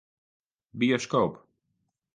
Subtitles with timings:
[0.83, 1.39] Bioskoop.